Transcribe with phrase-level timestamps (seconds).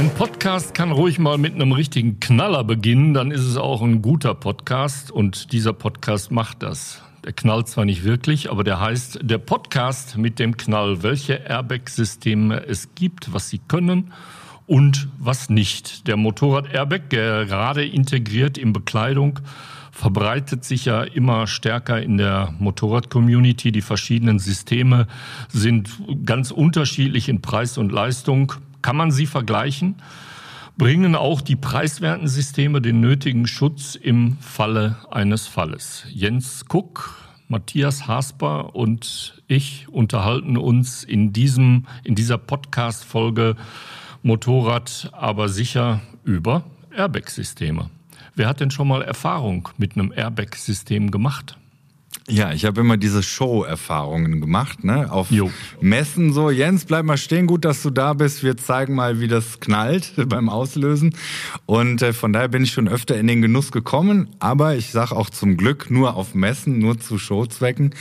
[0.00, 4.00] Ein Podcast kann ruhig mal mit einem richtigen Knaller beginnen, dann ist es auch ein
[4.00, 7.02] guter Podcast und dieser Podcast macht das.
[7.22, 12.64] Der knallt zwar nicht wirklich, aber der heißt der Podcast mit dem Knall, welche Airbag-Systeme
[12.66, 14.14] es gibt, was sie können
[14.66, 16.06] und was nicht.
[16.06, 19.40] Der Motorrad-Airbag, gerade integriert in Bekleidung,
[19.92, 23.70] verbreitet sich ja immer stärker in der Motorrad-Community.
[23.70, 25.08] Die verschiedenen Systeme
[25.50, 25.90] sind
[26.24, 28.54] ganz unterschiedlich in Preis und Leistung.
[28.82, 29.96] Kann man sie vergleichen?
[30.76, 36.06] Bringen auch die preiswerten Systeme den nötigen Schutz im Falle eines Falles?
[36.10, 37.16] Jens Kuck,
[37.48, 43.56] Matthias Hasper und ich unterhalten uns in diesem, in dieser Podcast-Folge
[44.22, 46.64] Motorrad, aber sicher über
[46.96, 47.90] Airbag-Systeme.
[48.34, 51.58] Wer hat denn schon mal Erfahrung mit einem Airbag-System gemacht?
[52.28, 55.10] Ja, ich habe immer diese Show-Erfahrungen gemacht, ne?
[55.10, 55.50] Auf jo.
[55.80, 58.42] Messen so, Jens, bleib mal stehen, gut, dass du da bist.
[58.44, 61.14] Wir zeigen mal, wie das knallt beim Auslösen.
[61.66, 65.16] Und äh, von daher bin ich schon öfter in den Genuss gekommen, aber ich sage
[65.16, 67.94] auch zum Glück nur auf Messen, nur zu Showzwecken.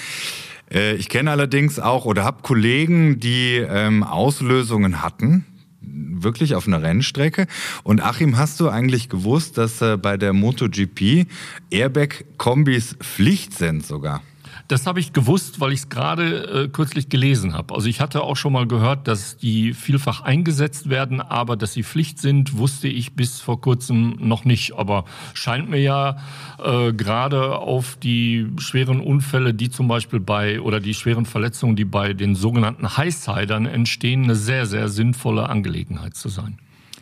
[0.71, 5.45] Äh, ich kenne allerdings auch oder habe Kollegen, die ähm, Auslösungen hatten
[5.81, 7.47] wirklich auf einer Rennstrecke.
[7.83, 11.27] Und Achim, hast du eigentlich gewusst, dass äh, bei der MotoGP
[11.71, 14.21] Airbag-Kombis Pflicht sind sogar?
[14.69, 17.73] Das habe ich gewusst, weil ich es gerade äh, kürzlich gelesen habe.
[17.73, 21.81] Also ich hatte auch schon mal gehört, dass die vielfach eingesetzt werden, aber dass sie
[21.81, 24.75] Pflicht sind, wusste ich bis vor kurzem noch nicht.
[24.75, 26.17] Aber scheint mir ja
[26.63, 31.85] äh, gerade auf die schweren Unfälle, die zum Beispiel bei oder die schweren Verletzungen, die
[31.85, 36.59] bei den sogenannten Highsidern entstehen, eine sehr, sehr sinnvolle Angelegenheit zu sein.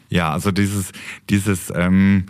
[0.10, 0.94] Ja, also dieses,
[1.30, 2.28] dieses ähm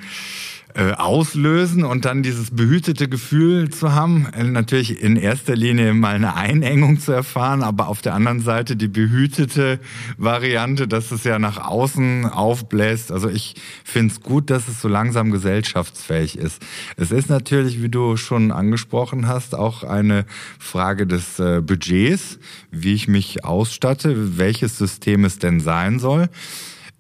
[0.78, 4.28] äh, auslösen und dann dieses behütete Gefühl zu haben.
[4.32, 8.76] Äh, natürlich in erster Linie mal eine Einengung zu erfahren, aber auf der anderen Seite
[8.76, 9.80] die behütete
[10.18, 13.12] Variante, dass es ja nach außen aufbläst.
[13.12, 16.62] Also ich finde es gut, dass es so langsam gesellschaftsfähig ist.
[16.96, 20.28] Es ist natürlich, wie du schon angesprochen hast, auch eine
[20.60, 22.38] Frage des äh, Budgets,
[22.70, 26.30] wie ich mich ausstatte, welches System es denn sein soll.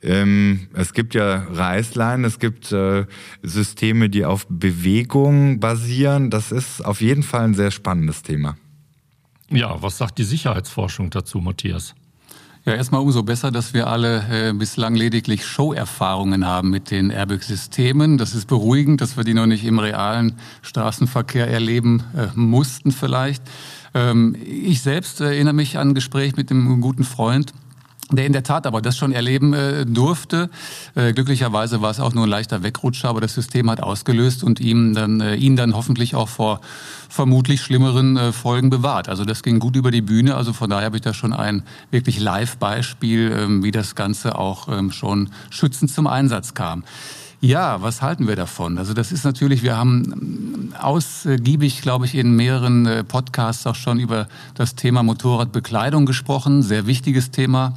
[0.01, 3.05] Ähm, es gibt ja Reißleinen, es gibt äh,
[3.41, 6.29] Systeme, die auf Bewegung basieren.
[6.29, 8.57] Das ist auf jeden Fall ein sehr spannendes Thema.
[9.49, 11.95] Ja, was sagt die Sicherheitsforschung dazu, Matthias?
[12.67, 18.17] Ja, erstmal umso besser, dass wir alle äh, bislang lediglich Show-Erfahrungen haben mit den Airbag-Systemen.
[18.17, 23.41] Das ist beruhigend, dass wir die noch nicht im realen Straßenverkehr erleben äh, mussten vielleicht.
[23.93, 27.53] Ähm, ich selbst erinnere mich an ein Gespräch mit einem guten Freund,
[28.11, 30.49] der in der Tat aber das schon erleben äh, durfte.
[30.95, 34.59] Äh, glücklicherweise war es auch nur ein leichter Wegrutscher, aber das System hat ausgelöst und
[34.59, 36.61] ihm dann, äh, ihn dann hoffentlich auch vor
[37.09, 39.09] vermutlich schlimmeren äh, Folgen bewahrt.
[39.09, 40.35] Also das ging gut über die Bühne.
[40.35, 44.69] Also von daher habe ich da schon ein wirklich Live-Beispiel, ähm, wie das Ganze auch
[44.69, 46.83] ähm, schon schützend zum Einsatz kam.
[47.39, 48.79] Ja, was halten wir davon?
[48.79, 53.99] Also das ist natürlich, wir haben ausgiebig, glaube ich, in mehreren äh, Podcasts auch schon
[53.99, 56.63] über das Thema Motorradbekleidung gesprochen.
[56.63, 57.73] Sehr wichtiges Thema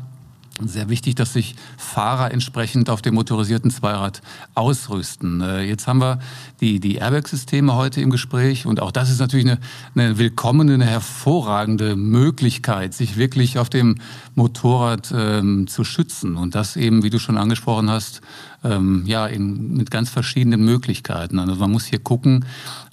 [0.68, 4.20] sehr wichtig, dass sich Fahrer entsprechend auf dem motorisierten Zweirad
[4.54, 5.40] ausrüsten.
[5.40, 6.18] Äh, jetzt haben wir
[6.60, 9.58] die, die Airbag-Systeme heute im Gespräch und auch das ist natürlich eine,
[9.94, 13.96] eine willkommene, eine hervorragende Möglichkeit, sich wirklich auf dem
[14.34, 18.20] Motorrad ähm, zu schützen und das eben, wie du schon angesprochen hast,
[18.62, 21.38] ähm, ja, in, mit ganz verschiedenen Möglichkeiten.
[21.38, 22.44] Also man muss hier gucken,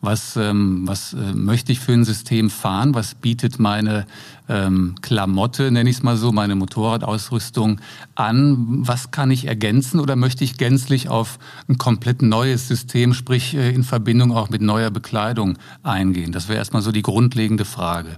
[0.02, 4.06] was, ähm, was äh, möchte ich für ein System fahren, was bietet meine
[4.48, 7.82] ähm, Klamotte, nenne ich es mal so, meine Motorradausrüstung
[8.16, 13.56] an, was kann ich ergänzen oder möchte ich gänzlich auf ein komplett neues System, sprich
[13.56, 16.32] äh, in Verbindung auch mit neuer Bekleidung eingehen.
[16.32, 18.18] Das wäre erstmal so die grundlegende Frage.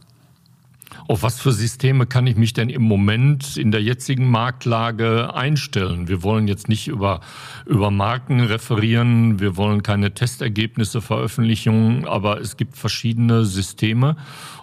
[1.10, 6.08] Auf was für Systeme kann ich mich denn im Moment in der jetzigen Marktlage einstellen?
[6.08, 7.22] Wir wollen jetzt nicht über,
[7.66, 14.18] über Marken referieren, wir wollen keine Testergebnisse veröffentlichen, aber es gibt verschiedene Systeme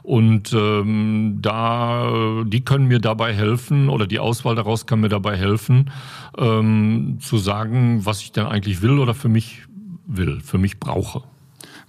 [0.04, 5.36] und ähm, da, die können mir dabei helfen oder die Auswahl daraus kann mir dabei
[5.36, 5.90] helfen,
[6.38, 9.62] ähm, zu sagen, was ich denn eigentlich will oder für mich
[10.06, 11.24] will, für mich brauche.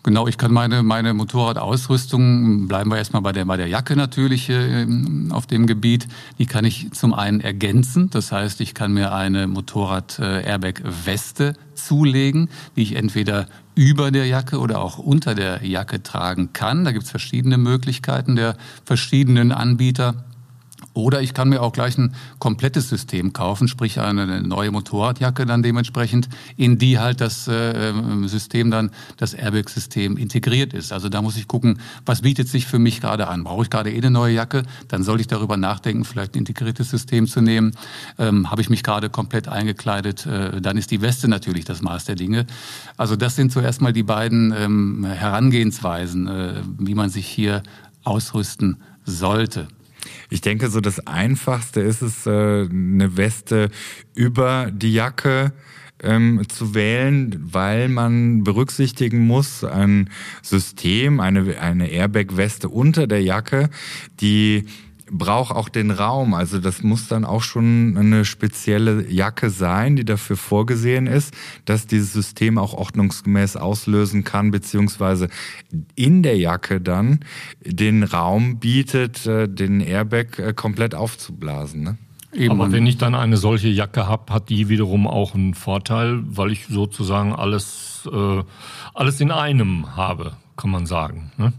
[0.08, 4.50] Genau, ich kann meine, meine Motorradausrüstung, bleiben wir erstmal bei der, bei der Jacke natürlich
[4.50, 4.88] äh,
[5.32, 6.08] auf dem Gebiet,
[6.40, 8.10] die kann ich zum einen ergänzen.
[8.10, 14.80] Das heißt, ich kann mir eine Motorrad-Airbag-Weste zulegen, die ich entweder über der Jacke oder
[14.80, 16.86] auch unter der Jacke tragen kann.
[16.86, 18.56] Da gibt es verschiedene Möglichkeiten der
[18.86, 20.24] verschiedenen Anbieter.
[20.98, 25.62] Oder ich kann mir auch gleich ein komplettes System kaufen, sprich eine neue Motorradjacke dann
[25.62, 27.94] dementsprechend, in die halt das äh,
[28.26, 30.92] System dann, das Airbag-System integriert ist.
[30.92, 33.44] Also da muss ich gucken, was bietet sich für mich gerade an.
[33.44, 34.64] Brauche ich gerade eh eine neue Jacke?
[34.88, 37.74] Dann sollte ich darüber nachdenken, vielleicht ein integriertes System zu nehmen.
[38.18, 40.26] Ähm, Habe ich mich gerade komplett eingekleidet?
[40.26, 42.48] Äh, dann ist die Weste natürlich das Maß der Dinge.
[42.98, 47.62] Also das sind so erstmal die beiden ähm, Herangehensweisen, äh, wie man sich hier
[48.04, 49.68] ausrüsten sollte.
[50.30, 53.70] Ich denke, so das Einfachste ist es, äh, eine Weste
[54.16, 55.54] über die Jacke
[56.02, 60.10] ähm, zu wählen, weil man berücksichtigen muss, ein
[60.42, 63.70] System, eine, eine Airbag-Weste unter der Jacke,
[64.20, 64.66] die
[65.12, 66.34] braucht auch den Raum.
[66.34, 71.34] Also das muss dann auch schon eine spezielle Jacke sein, die dafür vorgesehen ist,
[71.66, 75.30] dass dieses System auch ordnungsgemäß auslösen kann, beziehungsweise
[75.96, 77.20] in der Jacke dann
[77.64, 81.82] den Raum bietet, äh, den Airbag äh, komplett aufzublasen.
[81.82, 81.98] Ne?
[82.34, 82.52] Eben.
[82.52, 86.52] Aber wenn ich dann eine solche Jacke habe, hat die wiederum auch einen Vorteil, weil
[86.52, 88.44] ich sozusagen alles, äh,
[88.94, 91.32] alles in einem habe kann man sagen.
[91.38, 91.54] Ne?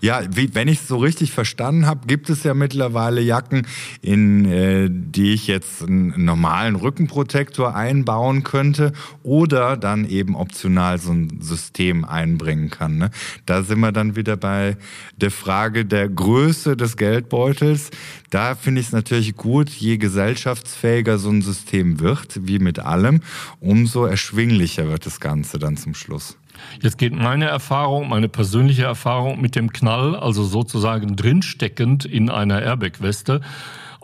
[0.00, 3.66] Ja, wie, wenn ich es so richtig verstanden habe, gibt es ja mittlerweile Jacken,
[4.00, 8.92] in äh, die ich jetzt einen normalen Rückenprotektor einbauen könnte
[9.24, 12.96] oder dann eben optional so ein System einbringen kann.
[12.98, 13.10] Ne?
[13.46, 14.76] Da sind wir dann wieder bei
[15.16, 17.90] der Frage der Größe des Geldbeutels.
[18.30, 23.20] Da finde ich es natürlich gut, je gesellschaftsfähiger so ein System wird, wie mit allem,
[23.58, 26.36] umso erschwinglicher wird das Ganze dann zum Schluss.
[26.82, 32.62] Jetzt geht meine Erfahrung, meine persönliche Erfahrung mit dem Knall, also sozusagen drinsteckend in einer
[32.62, 33.40] Airbag-Weste,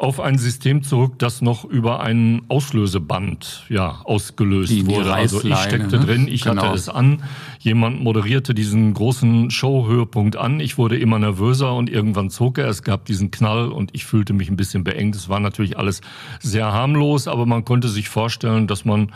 [0.01, 5.05] auf ein System zurück, das noch über ein Auslöseband ja, ausgelöst die, wurde.
[5.05, 6.07] Die also ich steckte ne?
[6.07, 6.63] drin, ich genau.
[6.63, 7.23] hatte es an,
[7.61, 12.83] jemand moderierte diesen großen Show-Höhepunkt an, ich wurde immer nervöser und irgendwann zog er, es
[12.83, 15.15] gab diesen Knall und ich fühlte mich ein bisschen beengt.
[15.15, 16.01] Es war natürlich alles
[16.41, 19.13] sehr harmlos, aber man konnte sich vorstellen, dass man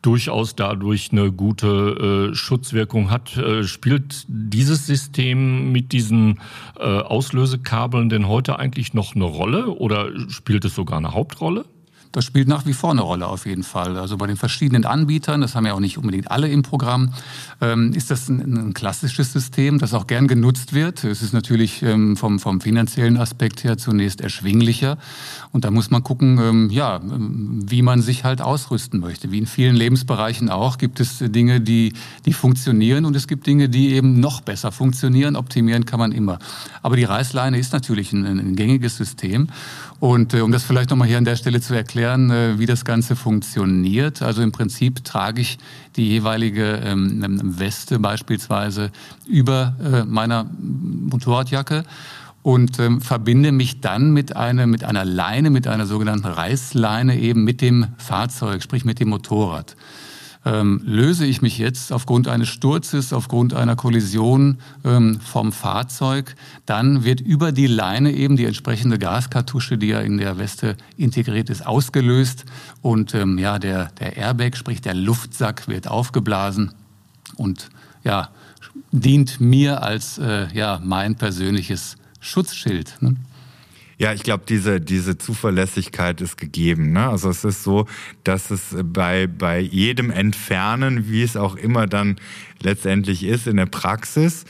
[0.00, 3.36] durchaus dadurch eine gute äh, Schutzwirkung hat.
[3.36, 6.38] Äh, spielt dieses System mit diesen
[6.78, 11.64] äh, Auslösekabeln denn heute eigentlich noch eine Rolle oder spielt es sogar eine Hauptrolle?
[12.12, 13.96] Das spielt nach wie vor eine Rolle auf jeden Fall.
[13.98, 17.12] Also bei den verschiedenen Anbietern, das haben ja auch nicht unbedingt alle im Programm,
[17.60, 21.04] ähm, ist das ein, ein, klassisches System, das auch gern genutzt wird.
[21.04, 24.96] Es ist natürlich ähm, vom, vom finanziellen Aspekt her zunächst erschwinglicher.
[25.52, 29.30] Und da muss man gucken, ähm, ja, wie man sich halt ausrüsten möchte.
[29.30, 31.92] Wie in vielen Lebensbereichen auch gibt es Dinge, die,
[32.24, 35.36] die funktionieren und es gibt Dinge, die eben noch besser funktionieren.
[35.36, 36.38] Optimieren kann man immer.
[36.82, 39.48] Aber die Reißleine ist natürlich ein, ein gängiges System.
[40.00, 42.84] Und äh, um das vielleicht nochmal hier an der Stelle zu erklären, äh, wie das
[42.84, 44.22] Ganze funktioniert.
[44.22, 45.58] Also im Prinzip trage ich
[45.96, 48.92] die jeweilige ähm, Weste beispielsweise
[49.26, 51.84] über äh, meiner Motorradjacke
[52.42, 57.42] und ähm, verbinde mich dann mit einer, mit einer Leine, mit einer sogenannten Reißleine eben
[57.42, 59.74] mit dem Fahrzeug, sprich mit dem Motorrad
[60.44, 66.36] ähm, löse ich mich jetzt aufgrund eines Sturzes, aufgrund einer Kollision ähm, vom Fahrzeug,
[66.66, 71.50] dann wird über die Leine eben die entsprechende Gaskartusche, die ja in der Weste integriert
[71.50, 72.44] ist, ausgelöst
[72.82, 76.72] und ähm, ja, der, der Airbag, sprich der Luftsack, wird aufgeblasen
[77.36, 77.68] und
[78.04, 78.30] ja,
[78.92, 82.94] dient mir als äh, ja, mein persönliches Schutzschild.
[83.00, 83.16] Ne?
[84.00, 86.92] Ja, ich glaube, diese, diese Zuverlässigkeit ist gegeben.
[86.92, 87.08] Ne?
[87.08, 87.86] Also es ist so,
[88.22, 92.16] dass es bei, bei jedem Entfernen, wie es auch immer dann
[92.62, 94.44] letztendlich ist in der Praxis,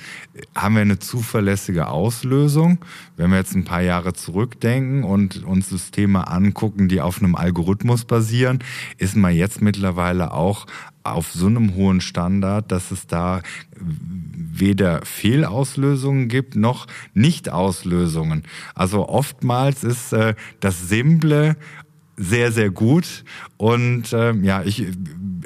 [0.55, 2.85] haben wir eine zuverlässige Auslösung.
[3.17, 8.05] Wenn wir jetzt ein paar Jahre zurückdenken und uns Systeme angucken, die auf einem Algorithmus
[8.05, 8.59] basieren,
[8.99, 10.67] ist man jetzt mittlerweile auch
[11.13, 13.43] auf so einem hohen Standard, dass es da
[13.77, 18.45] weder Fehlauslösungen gibt noch Nichtauslösungen.
[18.75, 21.57] Also oftmals ist äh, das Simple
[22.19, 23.25] sehr, sehr gut.
[23.57, 24.85] Und äh, ja, ich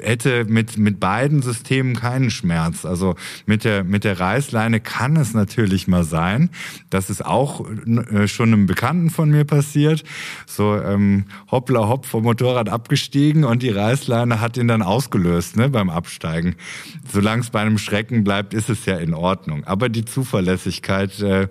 [0.01, 2.85] hätte mit, mit beiden Systemen keinen Schmerz.
[2.85, 3.15] Also
[3.45, 6.49] mit der, mit der Reißleine kann es natürlich mal sein.
[6.89, 10.03] Das ist auch äh, schon einem Bekannten von mir passiert.
[10.45, 15.69] So ähm, hoppla hopp vom Motorrad abgestiegen und die Reißleine hat ihn dann ausgelöst ne,
[15.69, 16.55] beim Absteigen.
[17.11, 19.63] Solange es bei einem Schrecken bleibt, ist es ja in Ordnung.
[19.65, 21.47] Aber die Zuverlässigkeit, äh,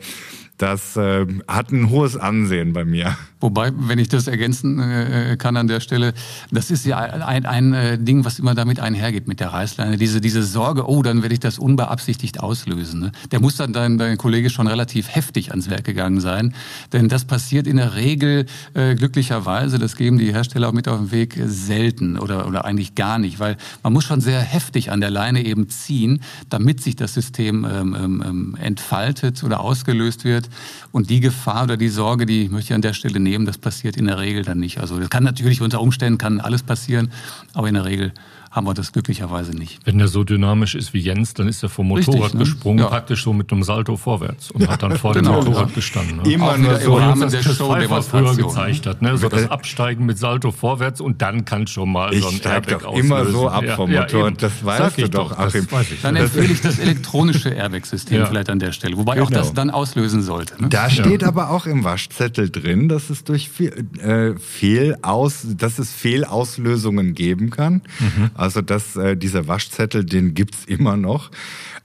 [0.58, 3.16] das äh, hat ein hohes Ansehen bei mir.
[3.42, 6.14] Wobei, wenn ich das ergänzen äh, kann an der Stelle,
[6.52, 9.96] das ist ja ein, ein äh, Ding, was immer damit einhergeht mit der Reißleine.
[9.96, 13.00] Diese, diese Sorge, oh, dann werde ich das unbeabsichtigt auslösen.
[13.00, 13.12] Ne?
[13.32, 16.54] Der muss dann dein, dein Kollege schon relativ heftig ans Werk gegangen sein.
[16.92, 20.98] Denn das passiert in der Regel äh, glücklicherweise, das geben die Hersteller auch mit auf
[20.98, 23.40] den Weg, selten oder, oder eigentlich gar nicht.
[23.40, 27.64] Weil man muss schon sehr heftig an der Leine eben ziehen, damit sich das System
[27.64, 30.48] ähm, ähm, ähm entfaltet oder ausgelöst wird.
[30.92, 33.46] Und die Gefahr oder die Sorge, die möchte ich an der Stelle nehmen nehmen.
[33.46, 34.78] Das passiert in der Regel dann nicht.
[34.78, 37.10] Also das kann natürlich unter Umständen kann alles passieren,
[37.54, 38.12] aber in der Regel
[38.52, 39.80] haben wir das glücklicherweise nicht.
[39.86, 42.40] Wenn der so dynamisch ist wie Jens, dann ist er vom Motorrad Richtig, ne?
[42.40, 42.86] gesprungen, ja.
[42.86, 45.74] praktisch so mit einem Salto vorwärts und ja, hat dann vor genau, dem Motorrad ja.
[45.74, 46.18] gestanden.
[46.18, 46.30] Ne?
[46.30, 49.00] Immer nur so, wie uns das Show Pfeiffer früher gezeigt hat.
[49.00, 49.16] Ne?
[49.16, 52.80] So das Absteigen mit Salto vorwärts und dann kann schon mal ich so ein Airbag
[52.80, 55.66] doch immer so ab vom Motor und das weißt du doch, Achim.
[56.02, 59.26] Dann empfehle ich das elektronische Airbag-System vielleicht an der Stelle, wobei genau.
[59.26, 60.60] auch das dann auslösen sollte.
[60.60, 60.68] Ne?
[60.68, 67.14] Da steht aber auch im Waschzettel drin, dass es durch äh, Fehlaus, dass es Fehlauslösungen
[67.14, 67.80] geben kann.
[67.98, 68.30] Mhm.
[68.42, 71.30] Also dass äh, dieser Waschzettel, den gibt's immer noch.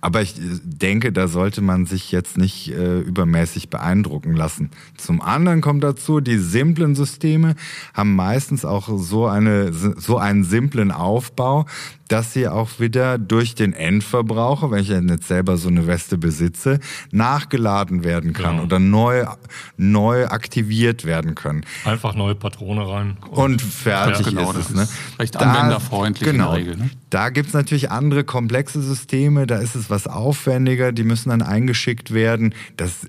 [0.01, 4.71] Aber ich äh, denke, da sollte man sich jetzt nicht äh, übermäßig beeindrucken lassen.
[4.97, 7.55] Zum anderen kommt dazu, die simplen Systeme
[7.93, 11.67] haben meistens auch so eine so einen simplen Aufbau,
[12.07, 16.79] dass sie auch wieder durch den Endverbraucher, wenn ich jetzt selber so eine Weste besitze,
[17.11, 18.63] nachgeladen werden kann genau.
[18.63, 19.25] oder neu,
[19.77, 21.65] neu aktiviert werden können.
[21.85, 23.17] Einfach neue Patrone rein.
[23.29, 24.75] Und, und fertig ja, genau, ist es.
[24.75, 24.87] Ne?
[25.19, 26.85] Recht da, anwenderfreundlich genau, in der Regel.
[26.85, 26.89] Ne?
[27.09, 32.13] Da gibt's natürlich andere komplexe Systeme, da ist es was aufwendiger, die müssen dann eingeschickt
[32.13, 32.53] werden.
[32.77, 33.07] Das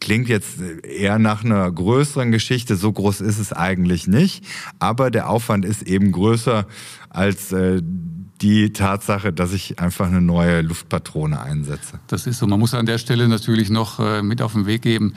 [0.00, 2.76] klingt jetzt eher nach einer größeren Geschichte.
[2.76, 4.44] So groß ist es eigentlich nicht.
[4.78, 6.66] Aber der Aufwand ist eben größer
[7.14, 7.80] als äh,
[8.42, 12.00] die Tatsache, dass ich einfach eine neue Luftpatrone einsetze.
[12.08, 12.46] Das ist so.
[12.46, 15.14] Man muss an der Stelle natürlich noch äh, mit auf den Weg geben.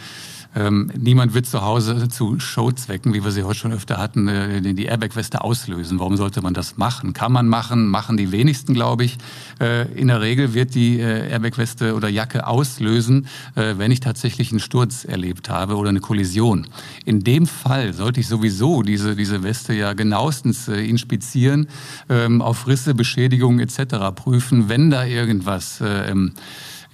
[0.57, 4.73] Ähm, niemand wird zu Hause zu Showzwecken, wie wir sie heute schon öfter hatten, äh,
[4.73, 5.99] die Airbag-Weste auslösen.
[5.99, 7.13] Warum sollte man das machen?
[7.13, 9.17] Kann man machen, machen die wenigsten, glaube ich.
[9.59, 14.49] Äh, in der Regel wird die äh, Airbag-Weste oder Jacke auslösen, äh, wenn ich tatsächlich
[14.49, 16.65] einen Sturz erlebt habe oder eine Kollision.
[17.05, 21.67] In dem Fall sollte ich sowieso diese, diese Weste ja genauestens äh, inspizieren,
[22.09, 24.15] ähm, auf Risse, Beschädigungen etc.
[24.15, 26.11] prüfen, wenn da irgendwas äh,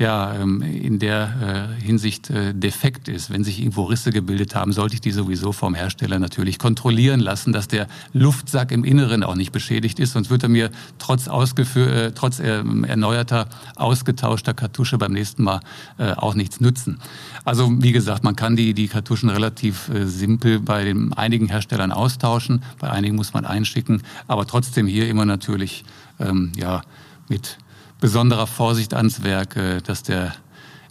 [0.04, 3.32] ja, ähm, in der äh, Hinsicht äh, defekt ist.
[3.32, 7.54] Wenn sich irgendwo Risse gebildet haben, sollte ich die sowieso vom Hersteller natürlich kontrollieren lassen,
[7.54, 10.12] dass der Luftsack im Inneren auch nicht beschädigt ist.
[10.12, 15.62] Sonst wird er mir trotz, äh, trotz ähm, erneuerter, ausgetauschter Kartusche beim nächsten Mal
[15.98, 17.00] auch nichts nützen.
[17.46, 22.64] Also wie gesagt, man kann die, die Kartuschen relativ simpel bei den einigen Herstellern austauschen,
[22.80, 25.86] bei einigen muss man einschicken, aber trotzdem hier immer natürlich
[26.20, 26.82] ähm, ja,
[27.30, 27.58] mit
[28.04, 30.34] besonderer Vorsicht ans Werk, äh, dass der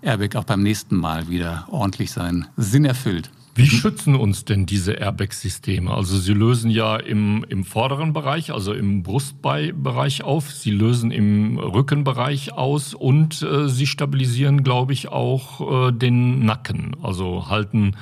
[0.01, 3.31] Airbag auch beim nächsten Mal wieder ordentlich seinen Sinn erfüllt.
[3.55, 5.93] Wie schützen uns denn diese Airbag-Systeme?
[5.93, 11.59] Also sie lösen ja im, im vorderen Bereich, also im Brustbereich auf, sie lösen im
[11.59, 17.95] Rückenbereich aus und äh, sie stabilisieren, glaube ich, auch äh, den Nacken, also halten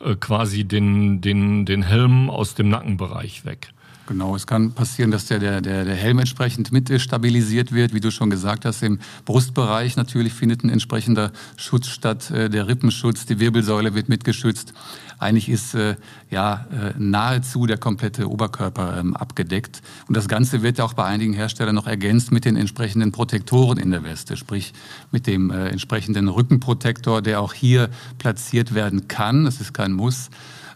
[0.00, 3.72] äh, quasi den, den, den Helm aus dem Nackenbereich weg.
[4.08, 7.92] Genau, es kann passieren, dass der, der, der Helm entsprechend mit stabilisiert wird.
[7.92, 12.30] Wie du schon gesagt hast, im Brustbereich natürlich findet ein entsprechender Schutz statt.
[12.30, 14.72] Äh, der Rippenschutz, die Wirbelsäule wird mitgeschützt.
[15.18, 15.96] Eigentlich ist äh,
[16.30, 19.82] ja äh, nahezu der komplette Oberkörper ähm, abgedeckt.
[20.06, 23.90] Und das Ganze wird auch bei einigen Herstellern noch ergänzt mit den entsprechenden Protektoren in
[23.90, 24.72] der Weste, sprich
[25.10, 29.44] mit dem entsprechenden Rückenprotektor, der auch hier platziert werden kann.
[29.44, 30.30] Das ist kein Muss.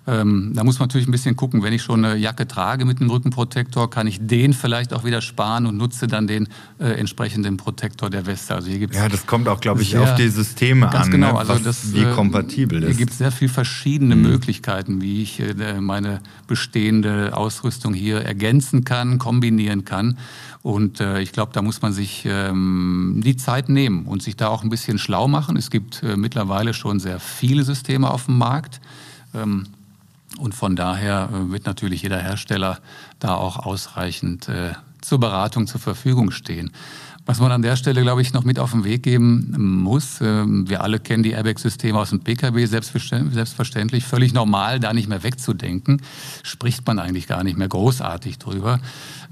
[0.04, 3.00] Ähm, da muss man natürlich ein bisschen gucken, wenn ich schon eine Jacke trage mit
[3.00, 6.48] einem Rückenprotektor, kann ich den vielleicht auch wieder sparen und nutze dann den
[6.80, 8.56] äh, entsprechenden Protektor der Weste.
[8.56, 11.32] Also hier gibt's ja, das kommt auch, glaube ich, auf die Systeme ganz an, genau,
[11.34, 11.38] ne?
[11.38, 12.88] also das, wie äh, kompatibel ist.
[12.88, 14.22] Hier gibt es sehr viele verschiedene mhm.
[14.22, 20.18] Möglichkeiten, wie ich äh, meine bestehende Ausrüstung hier ergänzen kann, kombinieren kann.
[20.62, 24.48] Und äh, ich glaube, da muss man sich ähm, die Zeit nehmen und sich da
[24.48, 25.56] auch ein bisschen schlau machen.
[25.56, 28.80] Es gibt äh, mittlerweile schon sehr viele Systeme auf dem Markt.
[29.34, 29.66] Ähm,
[30.38, 32.78] und von daher äh, wird natürlich jeder Hersteller
[33.18, 36.70] da auch ausreichend äh, zur Beratung zur Verfügung stehen.
[37.24, 40.68] Was man an der Stelle, glaube ich, noch mit auf den Weg geben muss, ähm,
[40.68, 46.02] wir alle kennen die Airbag-Systeme aus dem Pkw, selbstverständlich, völlig normal, da nicht mehr wegzudenken,
[46.42, 48.80] spricht man eigentlich gar nicht mehr großartig drüber.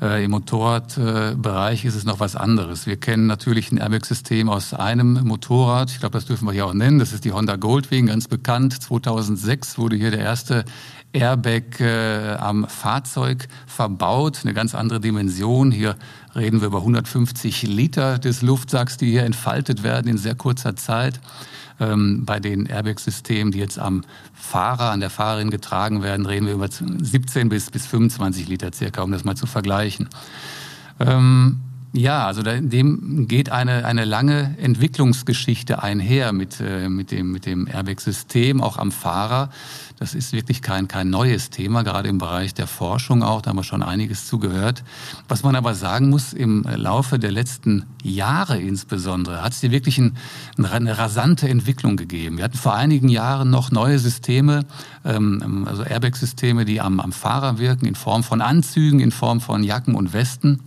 [0.01, 2.87] Äh, Im Motorradbereich ist es noch was anderes.
[2.87, 6.73] Wir kennen natürlich ein Airbag-System aus einem Motorrad, ich glaube, das dürfen wir hier auch
[6.73, 8.83] nennen, das ist die Honda Goldwing, ganz bekannt.
[8.83, 10.65] 2006 wurde hier der erste
[11.13, 15.71] Airbag äh, am Fahrzeug verbaut, eine ganz andere Dimension.
[15.71, 15.97] Hier
[16.35, 21.21] reden wir über 150 Liter des Luftsacks, die hier entfaltet werden in sehr kurzer Zeit.
[21.81, 24.03] Ähm, bei den Airbag-Systemen, die jetzt am
[24.35, 29.03] Fahrer, an der Fahrerin getragen werden, reden wir über 17 bis, bis 25 Liter circa,
[29.03, 30.09] um das mal zu vergleichen.
[31.01, 31.61] Ähm,
[31.93, 37.67] Ja, also dem geht eine, eine lange Entwicklungsgeschichte einher mit, äh, mit dem, mit dem
[37.67, 39.51] Airbag-System, auch am Fahrer.
[39.99, 43.57] Das ist wirklich kein, kein neues Thema, gerade im Bereich der Forschung auch, da haben
[43.57, 44.85] wir schon einiges zugehört.
[45.27, 49.99] Was man aber sagen muss, im Laufe der letzten Jahre insbesondere hat es hier wirklich
[49.99, 50.17] ein,
[50.63, 52.37] eine rasante Entwicklung gegeben.
[52.37, 54.65] Wir hatten vor einigen Jahren noch neue Systeme,
[55.05, 59.65] ähm, also Airbag-Systeme, die am, am Fahrer wirken, in Form von Anzügen, in Form von
[59.65, 60.61] Jacken und Westen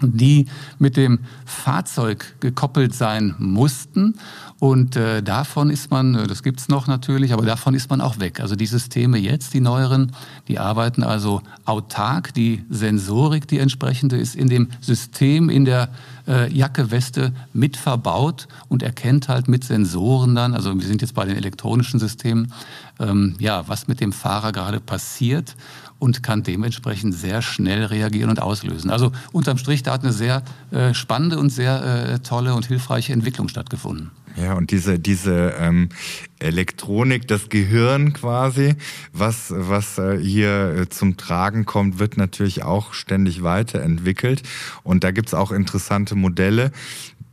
[0.00, 0.46] die
[0.78, 4.14] mit dem Fahrzeug gekoppelt sein mussten.
[4.58, 8.18] Und äh, davon ist man, äh, das gibt's noch natürlich, aber davon ist man auch
[8.18, 8.40] weg.
[8.40, 10.12] Also die Systeme jetzt, die neueren,
[10.48, 12.34] die arbeiten also autark.
[12.34, 15.90] Die Sensorik, die entsprechende, ist in dem System, in der
[16.26, 21.14] äh, Jacke, Weste mit verbaut und erkennt halt mit Sensoren dann, also wir sind jetzt
[21.14, 22.52] bei den elektronischen Systemen,
[22.98, 25.56] ähm, ja, was mit dem Fahrer gerade passiert
[26.04, 28.90] und kann dementsprechend sehr schnell reagieren und auslösen.
[28.90, 33.14] Also unterm Strich, da hat eine sehr äh, spannende und sehr äh, tolle und hilfreiche
[33.14, 34.10] Entwicklung stattgefunden.
[34.36, 35.88] Ja, und diese, diese ähm,
[36.40, 38.74] Elektronik, das Gehirn quasi,
[39.12, 44.42] was, was äh, hier äh, zum Tragen kommt, wird natürlich auch ständig weiterentwickelt.
[44.82, 46.72] Und da gibt's auch interessante Modelle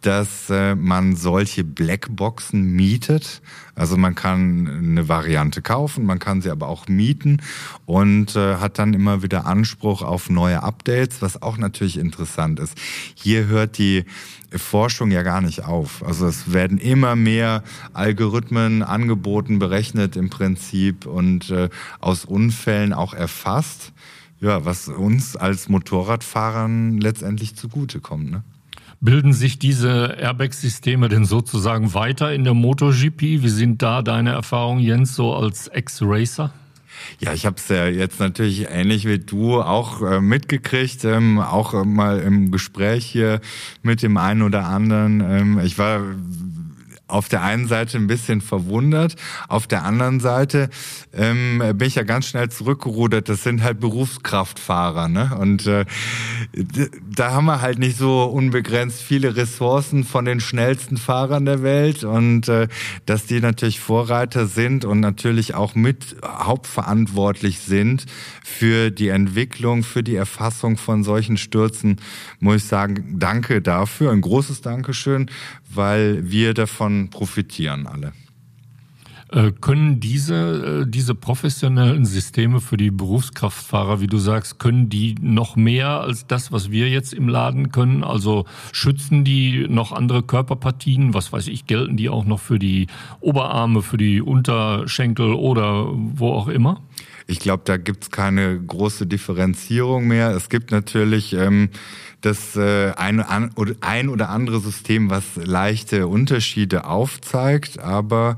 [0.02, 3.42] dass äh, man solche Blackboxen mietet.
[3.76, 7.42] Also man kann eine Variante kaufen, man kann sie aber auch mieten
[7.86, 12.78] und äh, hat dann immer wieder Anspruch auf neue Updates, was auch natürlich interessant ist.
[13.16, 14.06] Hier hört die
[14.54, 16.04] Forschung ja gar nicht auf.
[16.04, 23.14] Also es werden immer mehr Algorithmen angeboten, berechnet im Prinzip und äh, aus Unfällen auch
[23.14, 23.94] erfasst.
[24.40, 28.32] Ja, was uns als Motorradfahrern letztendlich zugutekommt.
[28.32, 28.44] Ne?
[29.04, 33.22] Bilden sich diese Airbag-Systeme denn sozusagen weiter in der MotoGP?
[33.22, 36.54] Wie sind da deine Erfahrungen, Jens, so als Ex-Racer?
[37.20, 41.84] Ja, ich habe es ja jetzt natürlich ähnlich wie du auch äh, mitgekriegt, ähm, auch
[41.84, 43.42] mal im Gespräch hier
[43.82, 45.20] mit dem einen oder anderen.
[45.22, 46.02] Ähm, ich war
[47.12, 49.16] auf der einen Seite ein bisschen verwundert,
[49.48, 50.70] auf der anderen Seite
[51.14, 53.30] ähm, bin ich ja ganz schnell zurückgerudert.
[53.30, 55.38] Das sind halt Berufskraftfahrer, ne?
[55.40, 55.86] Und äh,
[57.16, 62.04] da haben wir halt nicht so unbegrenzt viele Ressourcen von den schnellsten Fahrern der Welt
[62.04, 62.68] und äh,
[63.06, 68.06] dass die natürlich Vorreiter sind und natürlich auch mit hauptverantwortlich sind
[68.44, 71.98] für die Entwicklung, für die Erfassung von solchen Stürzen,
[72.40, 75.30] muss ich sagen, danke dafür, ein großes Dankeschön,
[75.76, 78.14] weil wir davon profitieren alle.
[79.32, 85.16] Äh, können diese, äh, diese professionellen Systeme für die Berufskraftfahrer, wie du sagst, können die
[85.22, 88.04] noch mehr als das, was wir jetzt im Laden können?
[88.04, 91.14] Also schützen die noch andere Körperpartien?
[91.14, 92.88] Was weiß ich, gelten die auch noch für die
[93.22, 96.82] Oberarme, für die Unterschenkel oder wo auch immer?
[97.26, 100.32] Ich glaube, da gibt's keine große Differenzierung mehr.
[100.32, 101.70] Es gibt natürlich ähm,
[102.22, 108.38] das äh, ein, ein oder andere System, was leichte Unterschiede aufzeigt, aber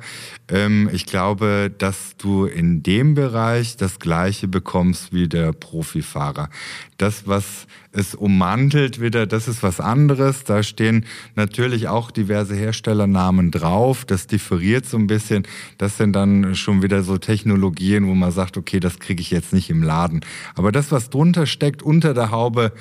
[0.49, 6.49] ähm, ich glaube, dass du in dem Bereich das Gleiche bekommst wie der Profifahrer.
[6.97, 10.45] Das, was es ummantelt wieder, das ist was anderes.
[10.45, 14.05] Da stehen natürlich auch diverse Herstellernamen drauf.
[14.05, 15.43] Das differiert so ein bisschen.
[15.77, 19.53] Das sind dann schon wieder so Technologien, wo man sagt, okay, das kriege ich jetzt
[19.53, 20.21] nicht im Laden.
[20.55, 22.71] Aber das, was drunter steckt, unter der Haube,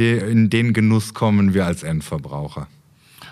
[0.00, 2.68] in den Genuss kommen wir als Endverbraucher.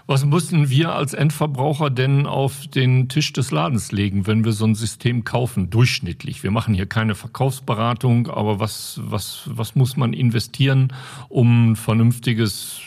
[0.07, 4.65] Was müssen wir als Endverbraucher denn auf den Tisch des Ladens legen, wenn wir so
[4.65, 6.43] ein System kaufen, durchschnittlich?
[6.43, 10.93] Wir machen hier keine Verkaufsberatung, aber was, was, was muss man investieren,
[11.29, 12.81] um ein vernünftiges,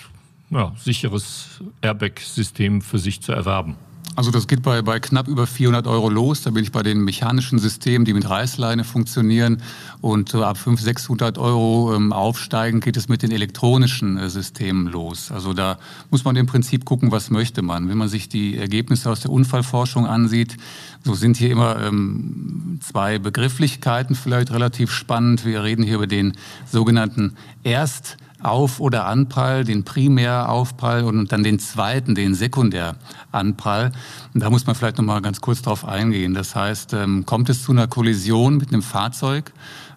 [0.50, 3.76] ja, sicheres Airbag-System für sich zu erwerben?
[4.16, 6.42] Also das geht bei, bei knapp über 400 Euro los.
[6.42, 9.62] Da bin ich bei den mechanischen Systemen, die mit Reißleine funktionieren.
[10.00, 14.88] Und äh, ab 500, 600 Euro ähm, aufsteigen geht es mit den elektronischen äh, Systemen
[14.88, 15.32] los.
[15.32, 15.80] Also da
[16.12, 17.90] muss man im Prinzip gucken, was möchte man.
[17.90, 20.56] Wenn man sich die Ergebnisse aus der Unfallforschung ansieht,
[21.04, 25.46] so sind hier immer ähm, zwei Begrifflichkeiten vielleicht relativ spannend.
[25.46, 26.38] Wir reden hier über den
[26.72, 33.92] sogenannten Erst- auf- oder Anprall, den Primäraufprall und dann den zweiten, den Sekundäranprall.
[34.34, 36.34] Und da muss man vielleicht noch mal ganz kurz drauf eingehen.
[36.34, 39.52] Das heißt, ähm, kommt es zu einer Kollision mit einem Fahrzeug?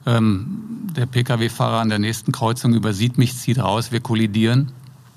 [0.06, 0.62] Ähm,
[0.96, 4.72] der Pkw-Fahrer an der nächsten Kreuzung übersieht mich, zieht raus, wir kollidieren.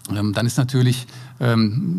[0.09, 1.07] Ähm, dann ist natürlich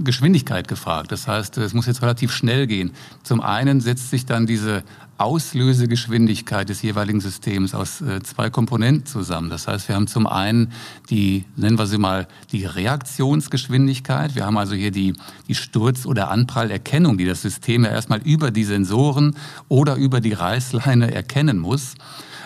[0.05, 1.11] Geschwindigkeit gefragt.
[1.11, 2.93] Das heißt, es muss jetzt relativ schnell gehen.
[3.25, 4.85] Zum einen setzt sich dann diese
[5.23, 9.51] Auslösegeschwindigkeit des jeweiligen Systems aus äh, zwei Komponenten zusammen.
[9.51, 10.73] Das heißt, wir haben zum einen
[11.11, 14.35] die, nennen wir sie mal, die Reaktionsgeschwindigkeit.
[14.35, 15.15] Wir haben also hier die,
[15.49, 19.37] die Sturz- oder Anprallerkennung, die das System ja erstmal über die Sensoren
[19.69, 21.95] oder über die Reißleine erkennen muss.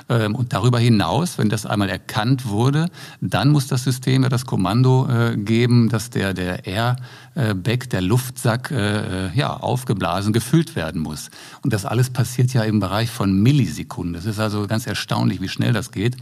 [0.08, 2.88] Ähm, und darüber hinaus, wenn das einmal erkannt wurde,
[3.20, 8.70] dann muss das System ja das Kommando äh, geben, dass der, der Airbag, der Luftsack,
[8.70, 11.30] äh, ja, aufgeblasen, gefüllt werden muss.
[11.62, 14.14] Und das alles passiert ja im Bereich von Millisekunden.
[14.14, 16.16] Das ist also ganz erstaunlich, wie schnell das geht.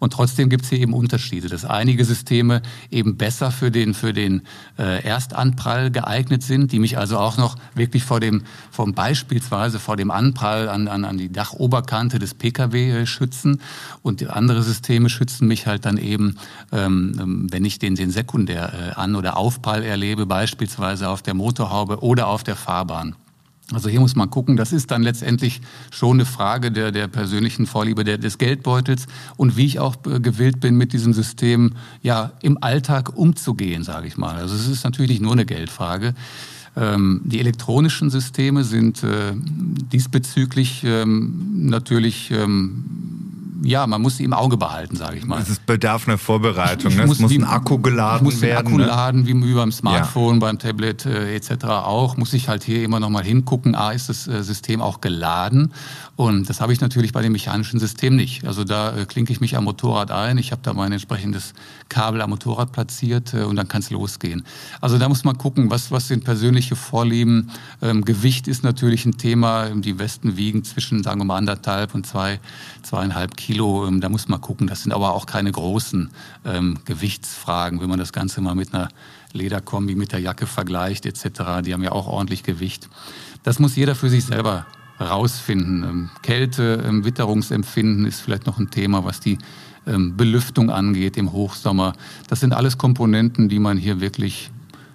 [0.00, 4.12] Und trotzdem gibt es hier eben Unterschiede, dass einige Systeme eben besser für den, für
[4.12, 4.42] den
[4.78, 9.96] äh, Erstanprall geeignet sind, die mich also auch noch wirklich vor dem, vom beispielsweise vor
[9.96, 13.60] dem Anprall an, an, an die Dachoberkante des Pkw äh, schützen.
[14.02, 16.36] Und andere Systeme schützen mich halt dann eben,
[16.72, 21.34] ähm, ähm wenn ich den, den Sekundär äh, an- oder Aufprall erlebe, beispielsweise auf der
[21.34, 23.16] Motorhaube oder auf der Fahrbahn.
[23.72, 25.60] Also hier muss man gucken, das ist dann letztendlich
[25.92, 29.06] schon eine Frage der, der persönlichen Vorliebe der, des Geldbeutels
[29.36, 34.08] und wie ich auch äh, gewillt bin, mit diesem System ja im Alltag umzugehen, sage
[34.08, 34.36] ich mal.
[34.36, 36.14] Also es ist natürlich nicht nur eine Geldfrage.
[36.76, 43.29] Ähm, die elektronischen Systeme sind äh, diesbezüglich ähm, natürlich ähm,
[43.62, 45.42] ja, man muss sie im Auge behalten, sage ich mal.
[45.42, 46.94] Es bedarf einer Vorbereitung.
[46.94, 47.02] Ne?
[47.02, 48.66] Es muss, muss ein Akku geladen muss werden.
[48.66, 48.86] Akku ne?
[48.86, 50.40] laden, wie, wie beim Smartphone, ja.
[50.40, 51.64] beim Tablet äh, etc.
[51.64, 52.16] auch.
[52.16, 55.72] Muss ich halt hier immer noch mal hingucken, ah, ist das äh, System auch geladen?
[56.16, 58.46] Und das habe ich natürlich bei dem mechanischen System nicht.
[58.46, 61.54] Also da äh, klinke ich mich am Motorrad ein, ich habe da mein entsprechendes
[61.88, 64.44] Kabel am Motorrad platziert äh, und dann kann es losgehen.
[64.80, 67.50] Also da muss man gucken, was, was sind persönliche Vorlieben.
[67.82, 69.70] Ähm, Gewicht ist natürlich ein Thema.
[69.70, 72.40] Die Westen wiegen zwischen, sagen wir mal, anderthalb und zwei,
[72.82, 73.49] zweieinhalb Kilo.
[73.50, 74.68] Kilo, ähm, da muss man gucken.
[74.68, 76.10] Das sind aber auch keine großen
[76.44, 78.90] ähm, Gewichtsfragen, wenn man das Ganze mal mit einer
[79.32, 81.64] Lederkombi, mit der Jacke vergleicht etc.
[81.64, 82.88] Die haben ja auch ordentlich Gewicht.
[83.42, 84.66] Das muss jeder für sich selber
[85.00, 85.82] rausfinden.
[85.82, 89.38] Ähm, Kälte, ähm, Witterungsempfinden ist vielleicht noch ein Thema, was die
[89.84, 91.94] ähm, Belüftung angeht im Hochsommer.
[92.28, 94.52] Das sind alles Komponenten, die man hier wirklich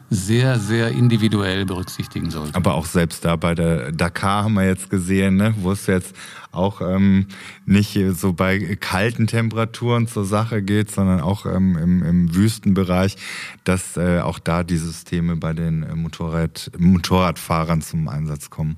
[0.10, 2.56] sehr, sehr individuell berücksichtigen sollte.
[2.56, 6.16] Aber auch selbst da bei der Dakar haben wir jetzt gesehen, ne, wo es jetzt
[6.52, 7.28] auch ähm,
[7.66, 13.18] nicht so bei kalten Temperaturen zur Sache geht, sondern auch ähm, im, im Wüstenbereich,
[13.64, 18.78] dass äh, auch da die Systeme bei den Motorrad, Motorradfahrern zum Einsatz kommen.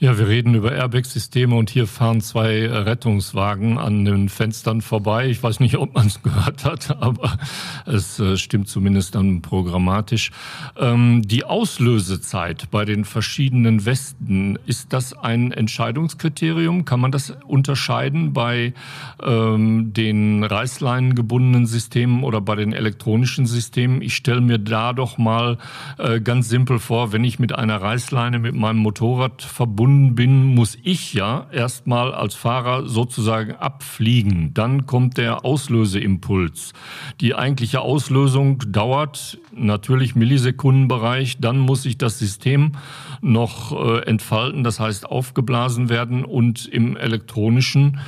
[0.00, 5.26] Ja, wir reden über Airbag-Systeme und hier fahren zwei Rettungswagen an den Fenstern vorbei.
[5.26, 7.36] Ich weiß nicht, ob man es gehört hat, aber
[7.84, 10.30] es äh, stimmt zumindest dann programmatisch.
[10.76, 16.84] Ähm, die Auslösezeit bei den verschiedenen Westen, ist das ein Entscheidungskriterium?
[16.84, 18.74] Kann man das unterscheiden bei
[19.20, 24.00] ähm, den Reißleinen gebundenen Systemen oder bei den elektronischen Systemen?
[24.00, 25.58] Ich stelle mir da doch mal
[25.98, 30.44] äh, ganz simpel vor, wenn ich mit einer Reißleine mit meinem Motorrad verbunden gebunden bin,
[30.54, 34.52] muss ich ja erstmal als Fahrer sozusagen abfliegen.
[34.54, 36.72] Dann kommt der Auslöseimpuls.
[37.20, 41.38] Die eigentliche Auslösung dauert natürlich Millisekundenbereich.
[41.40, 42.72] Dann muss sich das System
[43.20, 46.24] noch äh, entfalten, das heißt aufgeblasen werden.
[46.24, 47.98] Und im elektronischen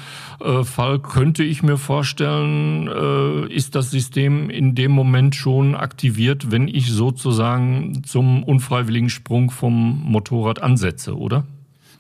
[0.41, 6.51] äh, Fall könnte ich mir vorstellen, äh, ist das System in dem Moment schon aktiviert,
[6.51, 11.45] wenn ich sozusagen zum unfreiwilligen Sprung vom Motorrad ansetze, oder?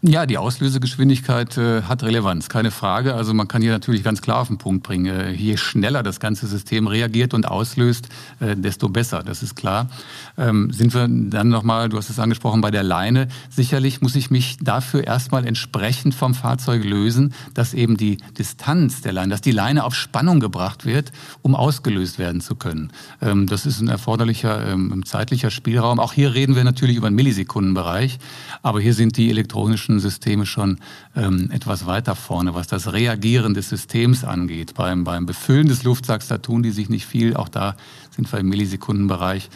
[0.00, 3.14] Ja, die Auslösegeschwindigkeit äh, hat Relevanz, keine Frage.
[3.14, 5.06] Also man kann hier natürlich ganz klar auf den Punkt bringen.
[5.06, 8.08] Äh, je schneller das ganze System reagiert und auslöst,
[8.38, 9.90] äh, desto besser, das ist klar.
[10.36, 13.26] Ähm, sind wir dann nochmal, du hast es angesprochen, bei der Leine.
[13.50, 19.12] Sicherlich muss ich mich dafür erstmal entsprechend vom Fahrzeug lösen, dass eben die Distanz der
[19.12, 21.10] Leine, dass die Leine auf Spannung gebracht wird,
[21.42, 22.92] um ausgelöst werden zu können.
[23.20, 25.98] Ähm, das ist ein erforderlicher ähm, zeitlicher Spielraum.
[25.98, 28.20] Auch hier reden wir natürlich über einen Millisekundenbereich,
[28.62, 30.78] aber hier sind die elektronischen elektrischen Systeme schon
[31.16, 34.74] ähm, etwas weiter vorne, was das Reagieren des Systems angeht.
[34.74, 37.34] Beim, beim Befüllen des Luftsacks, da tun die sich nicht viel.
[37.34, 37.74] Auch da
[38.14, 39.48] sind wir im Millisekundenbereich.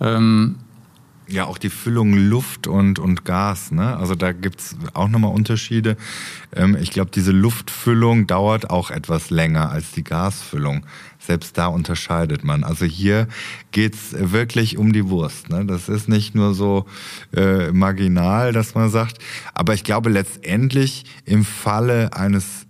[0.00, 0.56] Ähm,
[1.32, 3.96] ja, auch die Füllung Luft und, und Gas, ne?
[3.96, 5.96] Also da gibt's auch nochmal Unterschiede.
[6.54, 10.84] Ähm, ich glaube, diese Luftfüllung dauert auch etwas länger als die Gasfüllung.
[11.18, 12.64] Selbst da unterscheidet man.
[12.64, 13.28] Also hier
[13.70, 15.48] geht's wirklich um die Wurst.
[15.48, 15.64] Ne?
[15.64, 16.84] Das ist nicht nur so
[17.34, 19.18] äh, marginal, dass man sagt.
[19.54, 22.66] Aber ich glaube, letztendlich im Falle eines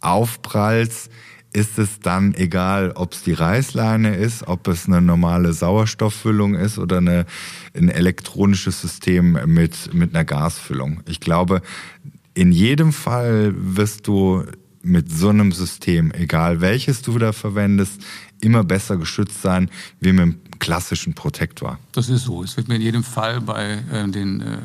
[0.00, 1.10] Aufpralls
[1.56, 6.78] ist es dann egal, ob es die Reißleine ist, ob es eine normale Sauerstofffüllung ist
[6.78, 7.24] oder eine,
[7.74, 11.00] ein elektronisches System mit, mit einer Gasfüllung.
[11.08, 11.62] Ich glaube,
[12.34, 14.44] in jedem Fall wirst du
[14.82, 18.02] mit so einem System, egal welches du da verwendest,
[18.42, 21.78] immer besser geschützt sein wie mit einem klassischen Protektor.
[21.92, 22.42] Das ist so.
[22.42, 24.58] Es wird mir in jedem Fall bei äh, den äh,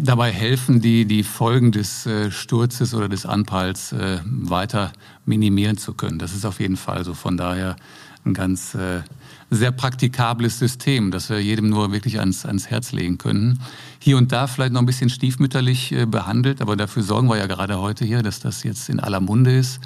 [0.00, 4.92] dabei helfen, die, die Folgen des äh, Sturzes oder des Anpralls äh, weiter
[5.26, 6.18] minimieren zu können.
[6.18, 7.14] Das ist auf jeden Fall so.
[7.14, 7.76] Von daher
[8.24, 9.02] ein ganz äh,
[9.50, 13.60] sehr praktikables System, das wir jedem nur wirklich ans, ans Herz legen können.
[13.98, 17.46] Hier und da vielleicht noch ein bisschen stiefmütterlich äh, behandelt, aber dafür sorgen wir ja
[17.46, 19.80] gerade heute hier, dass das jetzt in aller Munde ist.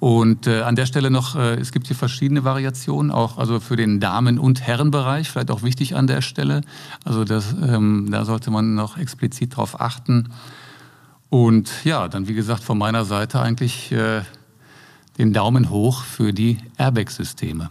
[0.00, 3.76] Und äh, an der Stelle noch, äh, es gibt hier verschiedene Variationen, auch also für
[3.76, 6.60] den Damen- und Herrenbereich, vielleicht auch wichtig an der Stelle.
[7.04, 10.28] Also das, ähm, da sollte man noch explizit drauf achten.
[11.30, 14.22] Und ja, dann wie gesagt von meiner Seite eigentlich äh,
[15.18, 17.70] den Daumen hoch für die Airbag-Systeme.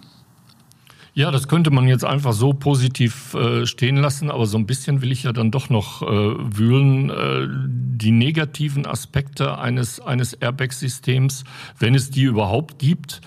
[1.18, 5.02] Ja, das könnte man jetzt einfach so positiv äh, stehen lassen, aber so ein bisschen
[5.02, 7.10] will ich ja dann doch noch äh, wühlen.
[7.10, 11.44] Äh, die negativen Aspekte eines, eines Airbag-Systems,
[11.80, 13.22] wenn es die überhaupt gibt,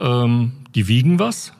[0.00, 1.52] ähm, die wiegen was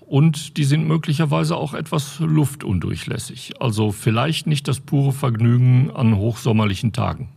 [0.00, 3.62] und die sind möglicherweise auch etwas luftundurchlässig.
[3.62, 7.30] Also vielleicht nicht das pure Vergnügen an hochsommerlichen Tagen,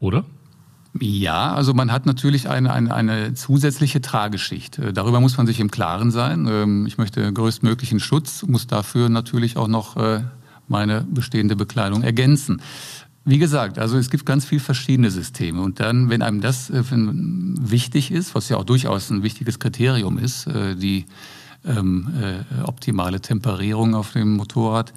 [0.00, 0.24] oder?
[0.98, 4.78] Ja, also man hat natürlich eine, eine, eine zusätzliche Trageschicht.
[4.78, 6.48] Äh, darüber muss man sich im Klaren sein.
[6.50, 10.22] Ähm, ich möchte größtmöglichen Schutz, muss dafür natürlich auch noch äh,
[10.66, 12.60] meine bestehende Bekleidung ergänzen.
[13.24, 15.60] Wie gesagt, also es gibt ganz viele verschiedene Systeme.
[15.60, 20.18] Und dann, wenn einem das äh, wichtig ist, was ja auch durchaus ein wichtiges Kriterium
[20.18, 21.04] ist, die
[21.64, 24.92] ähm, äh, optimale Temperierung auf dem Motorrad.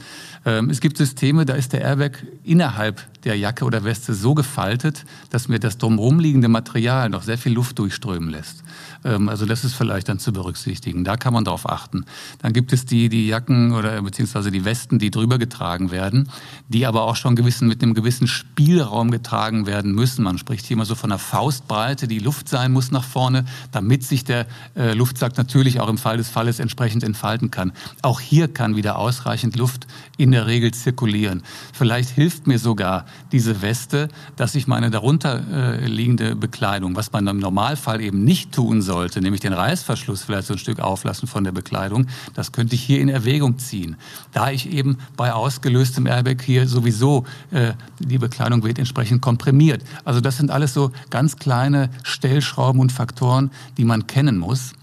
[0.45, 5.05] Ähm, es gibt Systeme, da ist der Airbag innerhalb der Jacke oder Weste so gefaltet,
[5.29, 8.63] dass mir das drumherum liegende Material noch sehr viel Luft durchströmen lässt.
[9.03, 11.03] Ähm, also das ist vielleicht dann zu berücksichtigen.
[11.03, 12.05] Da kann man darauf achten.
[12.41, 16.29] Dann gibt es die, die Jacken oder beziehungsweise die Westen, die drüber getragen werden,
[16.67, 20.23] die aber auch schon gewissen, mit einem gewissen Spielraum getragen werden müssen.
[20.23, 24.03] Man spricht hier immer so von einer Faustbreite, die Luft sein muss nach vorne, damit
[24.03, 27.73] sich der äh, Luftsack natürlich auch im Fall des Falles entsprechend entfalten kann.
[28.01, 31.43] Auch hier kann wieder ausreichend Luft in der Regel zirkulieren.
[31.73, 37.27] Vielleicht hilft mir sogar diese Weste, dass ich meine darunter äh, liegende Bekleidung, was man
[37.27, 41.27] im Normalfall eben nicht tun soll, sollte, nämlich den Reißverschluss vielleicht so ein Stück auflassen
[41.27, 43.95] von der Bekleidung, das könnte ich hier in Erwägung ziehen.
[44.31, 49.83] Da ich eben bei ausgelöstem Airbag hier sowieso äh, die Bekleidung wird entsprechend komprimiert.
[50.05, 54.73] Also das sind alles so ganz kleine Stellschrauben und Faktoren, die man kennen muss.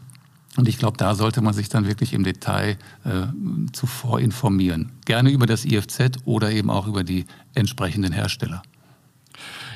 [0.56, 3.26] Und ich glaube, da sollte man sich dann wirklich im Detail äh,
[3.72, 4.90] zuvor informieren.
[5.04, 8.62] Gerne über das IFZ oder eben auch über die entsprechenden Hersteller.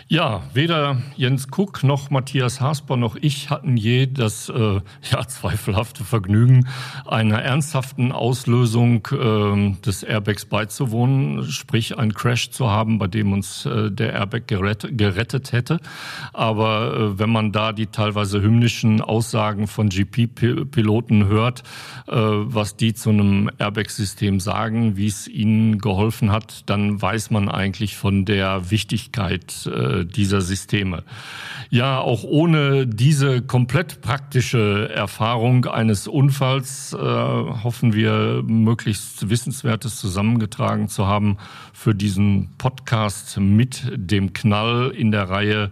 [0.08, 6.04] Ja, weder Jens Kuck noch Matthias Hasper noch ich hatten je das äh, ja, zweifelhafte
[6.04, 6.68] Vergnügen,
[7.06, 13.64] einer ernsthaften Auslösung äh, des Airbags beizuwohnen, sprich ein Crash zu haben, bei dem uns
[13.64, 15.80] äh, der Airbag gerettet, gerettet hätte.
[16.34, 21.62] Aber äh, wenn man da die teilweise hymnischen Aussagen von GP-Piloten hört,
[22.08, 27.48] äh, was die zu einem Airbag-System sagen, wie es ihnen geholfen hat, dann weiß man
[27.48, 29.66] eigentlich von der Wichtigkeit
[30.02, 31.04] dieser Systeme.
[31.70, 40.88] Ja, auch ohne diese komplett praktische Erfahrung eines Unfalls äh, hoffen wir, möglichst Wissenswertes zusammengetragen
[40.88, 41.38] zu haben
[41.72, 45.70] für diesen Podcast mit dem Knall in der Reihe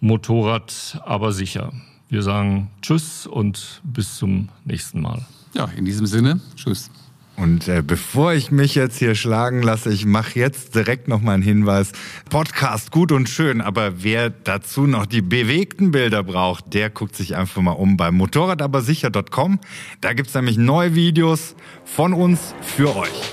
[0.00, 1.72] Motorrad, aber sicher.
[2.08, 5.24] Wir sagen Tschüss und bis zum nächsten Mal.
[5.54, 6.90] Ja, in diesem Sinne, Tschüss.
[7.36, 11.32] Und äh, bevor ich mich jetzt hier schlagen lasse, ich mache jetzt direkt noch mal
[11.32, 11.92] einen Hinweis.
[12.28, 17.34] Podcast gut und schön, aber wer dazu noch die bewegten Bilder braucht, der guckt sich
[17.36, 19.60] einfach mal um bei motorradabersicher.com.
[20.00, 23.32] Da gibt's nämlich neue Videos von uns für euch.